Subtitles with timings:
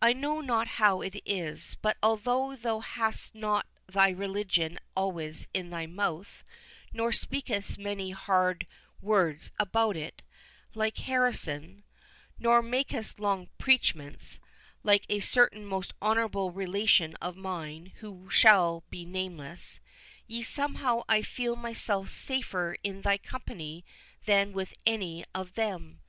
[0.00, 5.68] I know not how it is, but although thou hast not thy religion always in
[5.68, 6.42] thy mouth,
[6.90, 8.66] nor speakest many hard
[9.02, 10.22] words about it,
[10.74, 14.40] like Harrison—nor makest long preachments,
[14.82, 19.80] like a certain most honourable relation of mine who shall be nameless,
[20.26, 23.84] yet somehow I feel myself safer in thy company
[24.24, 26.00] than with any of them.